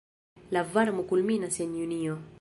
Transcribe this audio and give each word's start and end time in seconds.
La 0.57 0.63
varmo 0.77 1.05
kulminas 1.13 1.61
en 1.67 1.81
junio. 1.83 2.21